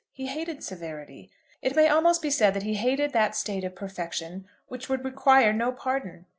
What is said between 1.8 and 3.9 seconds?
almost be said that he hated that state of